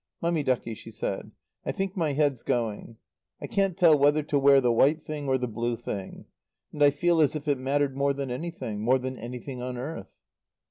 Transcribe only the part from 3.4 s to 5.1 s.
can't tell whether to wear the white